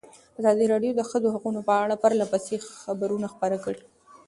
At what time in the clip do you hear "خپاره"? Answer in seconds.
3.33-3.57